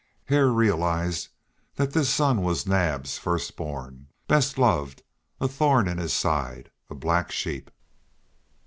[0.25, 1.27] Hare realized
[1.75, 5.03] that this son was Naab's first born, best loved,
[5.39, 7.69] a thorn in his side, a black sheep.